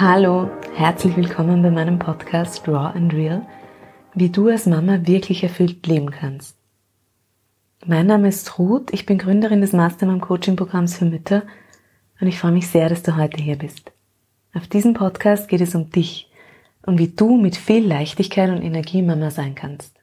[0.00, 3.46] Hallo, herzlich willkommen bei meinem Podcast Raw and Real,
[4.12, 6.56] wie du als Mama wirklich erfüllt leben kannst.
[7.86, 11.44] Mein Name ist Ruth, ich bin Gründerin des Mastermind Coaching Programms für Mütter
[12.20, 13.92] und ich freue mich sehr, dass du heute hier bist.
[14.52, 16.28] Auf diesem Podcast geht es um dich
[16.82, 19.94] und wie du mit viel Leichtigkeit und Energie Mama sein kannst.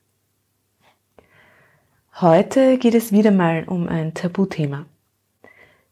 [2.21, 4.86] Heute geht es wieder mal um ein Tabuthema.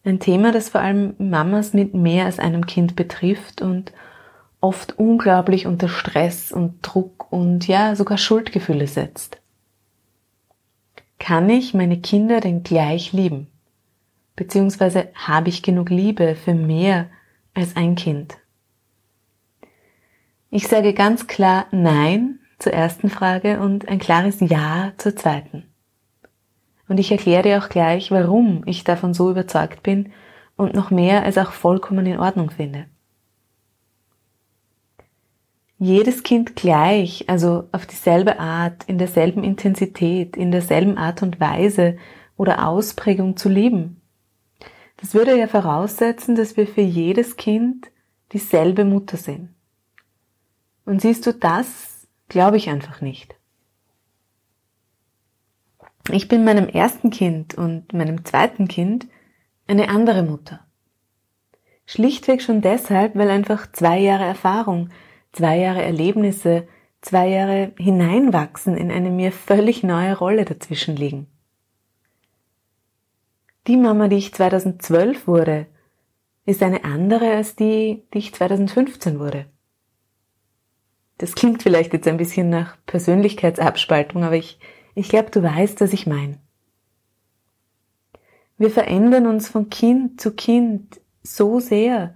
[0.03, 3.91] Ein Thema, das vor allem Mamas mit mehr als einem Kind betrifft und
[4.61, 9.37] oft unglaublich unter Stress und Druck und ja sogar Schuldgefühle setzt.
[11.19, 13.47] Kann ich meine Kinder denn gleich lieben?
[14.35, 17.07] Beziehungsweise habe ich genug Liebe für mehr
[17.53, 18.37] als ein Kind?
[20.49, 25.68] Ich sage ganz klar Nein zur ersten Frage und ein klares Ja zur zweiten.
[26.89, 30.11] Und ich erkläre auch gleich, warum ich davon so überzeugt bin
[30.57, 32.87] und noch mehr als auch vollkommen in Ordnung finde.
[35.77, 41.95] Jedes Kind gleich, also auf dieselbe Art, in derselben Intensität, in derselben Art und Weise
[42.35, 44.01] oder Ausprägung zu lieben.
[44.97, 47.87] Das würde ja voraussetzen, dass wir für jedes Kind
[48.33, 49.49] dieselbe Mutter sind.
[50.85, 53.38] Und siehst du, das glaube ich einfach nicht.
[56.11, 59.07] Ich bin meinem ersten Kind und meinem zweiten Kind
[59.67, 60.61] eine andere Mutter.
[61.85, 64.89] Schlichtweg schon deshalb, weil einfach zwei Jahre Erfahrung,
[65.31, 66.67] zwei Jahre Erlebnisse,
[67.01, 71.27] zwei Jahre hineinwachsen in eine mir völlig neue Rolle dazwischen liegen.
[73.67, 75.67] Die Mama, die ich 2012 wurde,
[76.45, 79.45] ist eine andere als die, die ich 2015 wurde.
[81.19, 84.59] Das klingt vielleicht jetzt ein bisschen nach Persönlichkeitsabspaltung, aber ich
[84.99, 86.39] ich glaube, du weißt, was ich meine.
[88.57, 92.13] Wir verändern uns von Kind zu Kind so sehr,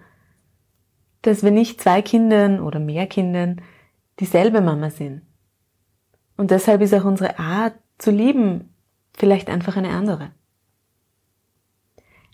[1.22, 3.61] dass wir nicht zwei Kindern oder mehr Kindern
[4.20, 5.21] dieselbe Mama sind.
[6.36, 8.73] Und deshalb ist auch unsere Art zu lieben
[9.14, 10.32] vielleicht einfach eine andere.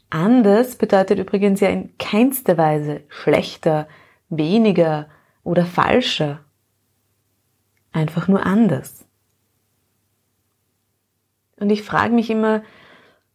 [0.09, 3.87] Anders bedeutet übrigens ja in keinster Weise schlechter,
[4.29, 5.09] weniger
[5.43, 6.43] oder falscher.
[7.91, 9.05] Einfach nur anders.
[11.59, 12.63] Und ich frage mich immer,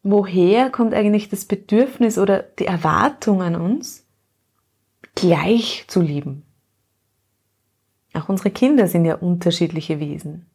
[0.03, 4.07] woher kommt eigentlich das Bedürfnis oder die Erwartung an uns,
[5.15, 6.45] gleich zu lieben?
[8.15, 10.47] Auch unsere Kinder sind ja unterschiedliche Wesen.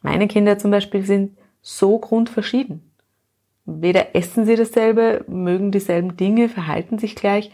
[0.00, 2.92] Meine Kinder zum Beispiel sind so grundverschieden.
[3.64, 7.52] Weder essen sie dasselbe, mögen dieselben Dinge, verhalten sich gleich.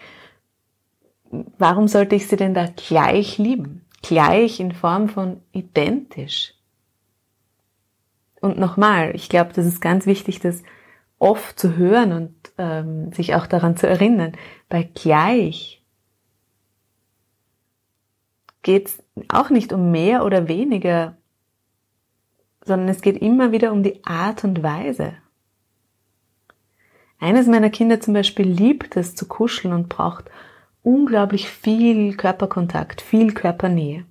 [1.31, 3.85] Warum sollte ich sie denn da gleich lieben?
[4.01, 6.55] Gleich in Form von identisch.
[8.41, 10.63] Und nochmal, ich glaube, das ist ganz wichtig, das
[11.19, 14.33] oft zu hören und ähm, sich auch daran zu erinnern.
[14.69, 15.83] Bei gleich
[18.63, 21.17] geht es auch nicht um mehr oder weniger,
[22.65, 25.15] sondern es geht immer wieder um die Art und Weise.
[27.19, 30.31] Eines meiner Kinder zum Beispiel liebt es zu kuscheln und braucht
[30.83, 34.05] unglaublich viel Körperkontakt, viel Körpernähe.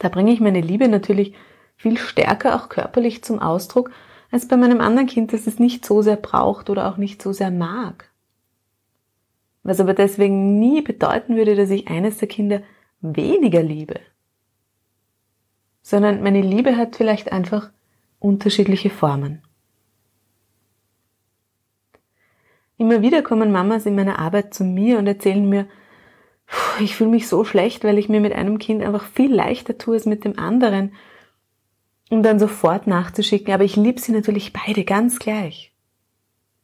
[0.00, 1.34] Da bringe ich meine Liebe natürlich
[1.80, 3.90] viel stärker auch körperlich zum Ausdruck,
[4.30, 7.32] als bei meinem anderen Kind, das es nicht so sehr braucht oder auch nicht so
[7.32, 8.10] sehr mag.
[9.62, 12.60] Was aber deswegen nie bedeuten würde, dass ich eines der Kinder
[13.00, 13.98] weniger liebe.
[15.80, 17.70] Sondern meine Liebe hat vielleicht einfach
[18.18, 19.40] unterschiedliche Formen.
[22.76, 25.66] Immer wieder kommen Mamas in meiner Arbeit zu mir und erzählen mir,
[26.78, 29.94] ich fühle mich so schlecht, weil ich mir mit einem Kind einfach viel leichter tue
[29.94, 30.92] als mit dem anderen
[32.10, 35.72] um dann sofort nachzuschicken, aber ich liebe sie natürlich beide ganz gleich.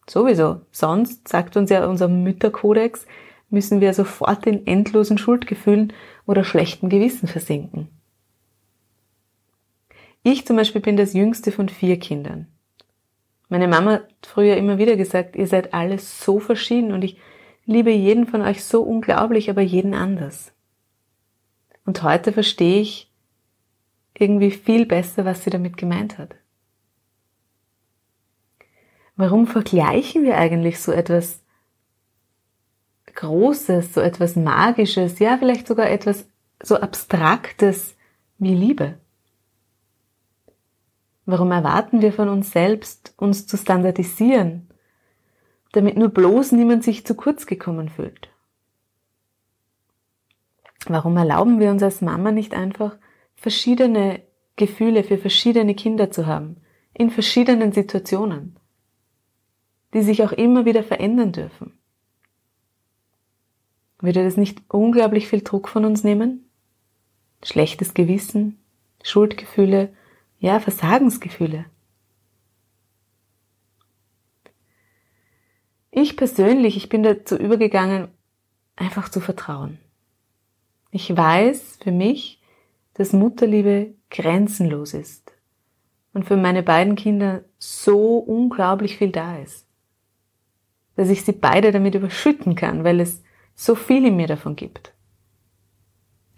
[0.09, 0.61] Sowieso.
[0.71, 3.07] Sonst, sagt uns ja unser Mütterkodex,
[3.49, 5.93] müssen wir sofort in endlosen Schuldgefühlen
[6.27, 7.89] oder schlechten Gewissen versinken.
[10.23, 12.49] Ich zum Beispiel bin das jüngste von vier Kindern.
[13.49, 17.17] Meine Mama hat früher immer wieder gesagt, ihr seid alle so verschieden und ich
[17.65, 20.53] liebe jeden von euch so unglaublich, aber jeden anders.
[21.85, 23.06] Und heute verstehe ich,
[24.19, 26.35] irgendwie viel besser, was sie damit gemeint hat.
[29.17, 31.43] Warum vergleichen wir eigentlich so etwas
[33.15, 36.29] Großes, so etwas Magisches, ja vielleicht sogar etwas
[36.63, 37.97] so Abstraktes
[38.39, 38.99] wie Liebe?
[41.25, 44.69] Warum erwarten wir von uns selbst, uns zu standardisieren,
[45.73, 48.29] damit nur bloß niemand sich zu kurz gekommen fühlt?
[50.87, 52.97] Warum erlauben wir uns als Mama nicht einfach,
[53.37, 54.23] verschiedene
[54.57, 56.57] Gefühle für verschiedene Kinder zu haben,
[56.95, 58.59] in verschiedenen Situationen,
[59.95, 61.79] die sich auch immer wieder verändern dürfen.
[64.01, 66.49] Würde das nicht unglaublich viel Druck von uns nehmen?
[67.43, 68.59] Schlechtes Gewissen,
[69.03, 69.95] Schuldgefühle,
[70.39, 71.67] ja, Versagensgefühle.
[75.91, 78.09] Ich persönlich, ich bin dazu übergegangen,
[78.75, 79.79] einfach zu vertrauen.
[80.91, 82.36] Ich weiß für mich,
[82.97, 85.33] dass Mutterliebe grenzenlos ist
[86.15, 89.67] und für meine beiden Kinder so unglaublich viel da ist,
[90.97, 93.23] dass ich sie beide damit überschütten kann, weil es
[93.55, 94.95] so viel in mir davon gibt.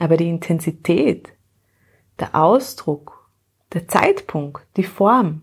[0.00, 1.32] Aber die Intensität,
[2.18, 3.30] der Ausdruck,
[3.72, 5.42] der Zeitpunkt, die Form,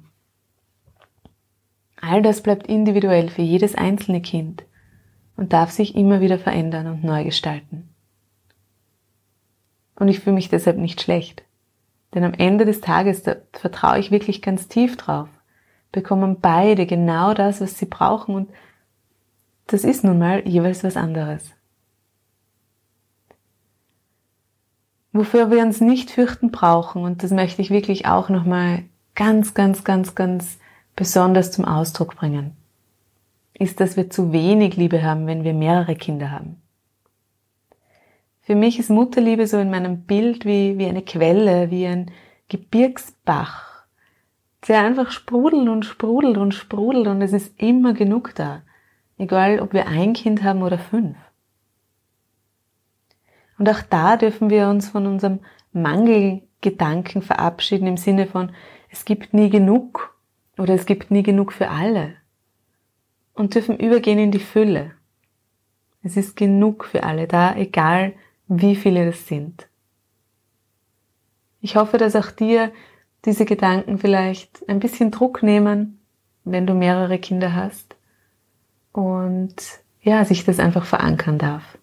[1.96, 4.66] all das bleibt individuell für jedes einzelne Kind
[5.38, 7.95] und darf sich immer wieder verändern und neu gestalten.
[9.96, 11.44] Und ich fühle mich deshalb nicht schlecht.
[12.14, 15.30] Denn am Ende des Tages, da vertraue ich wirklich ganz tief drauf,
[15.92, 18.50] bekommen beide genau das, was sie brauchen und
[19.68, 21.52] das ist nun mal jeweils was anderes.
[25.12, 28.84] Wofür wir uns nicht fürchten brauchen, und das möchte ich wirklich auch nochmal
[29.16, 30.60] ganz, ganz, ganz, ganz
[30.96, 32.56] besonders zum Ausdruck bringen,
[33.54, 36.62] ist, dass wir zu wenig Liebe haben, wenn wir mehrere Kinder haben.
[38.46, 42.12] Für mich ist Mutterliebe so in meinem Bild wie, wie eine Quelle, wie ein
[42.48, 43.88] Gebirgsbach,
[44.68, 48.62] der einfach sprudelt und sprudelt und sprudelt und es ist immer genug da.
[49.18, 51.18] Egal, ob wir ein Kind haben oder fünf.
[53.58, 55.40] Und auch da dürfen wir uns von unserem
[55.72, 58.52] Mangelgedanken verabschieden im Sinne von,
[58.92, 60.16] es gibt nie genug
[60.60, 62.14] oder es gibt nie genug für alle.
[63.34, 64.92] Und dürfen übergehen in die Fülle.
[66.04, 68.14] Es ist genug für alle da, egal
[68.48, 69.68] wie viele das sind.
[71.62, 72.72] Ich hoffe, dass auch dir
[73.26, 76.00] diese Gedanken vielleicht ein bisschen Druck nehmen,
[76.44, 77.96] wenn du mehrere Kinder hast
[78.92, 79.56] und
[80.02, 81.78] ja, sich das einfach verankern darf.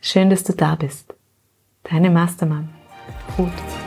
[0.00, 1.14] Schön, dass du da bist.
[1.82, 2.70] Deine Mastermann.
[3.38, 3.79] Ruth.